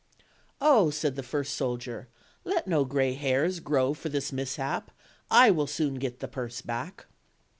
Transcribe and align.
"Oh!" 0.59 0.89
said 0.89 1.15
the 1.15 1.21
first 1.21 1.53
soldier, 1.53 2.07
"let 2.43 2.65
no 2.65 2.85
gray 2.85 3.13
hairs 3.13 3.59
grow 3.59 3.93
for 3.93 4.09
this 4.09 4.31
mishap; 4.31 4.89
I 5.29 5.51
will 5.51 5.67
soon 5.67 5.99
get 5.99 6.21
the 6.21 6.27
purse 6.27 6.59
back." 6.63 7.05